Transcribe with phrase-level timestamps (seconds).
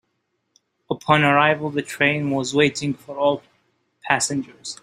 [0.89, 3.43] Upon arrival, the train was waiting for all
[4.09, 4.79] passengers.